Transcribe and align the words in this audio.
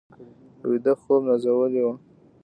ویده 0.69 0.93
خوب 1.01 1.21
نازولي 1.27 1.81
وي 1.85 1.93